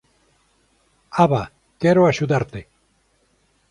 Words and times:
Ava, 1.23 1.43
quero 1.81 2.01
axudarte. 2.05 2.61